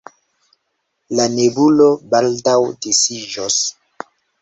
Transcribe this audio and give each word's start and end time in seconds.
La 1.19 1.27
nebulo 1.35 1.91
baldaŭ 2.17 2.59
disiĝos. 2.87 3.63